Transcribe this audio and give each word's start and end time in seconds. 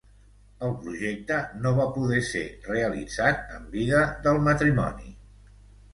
El 0.67 0.71
projecte 0.85 1.37
no 1.65 1.73
va 1.81 1.85
poder 1.99 2.23
ser 2.29 2.43
realitzat 2.71 3.55
en 3.59 3.69
vida 3.77 4.03
del 4.25 4.41
matrimoni. 4.51 5.15